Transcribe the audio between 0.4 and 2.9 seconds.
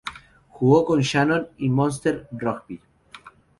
Jugó con Shannon y Munster Rugby.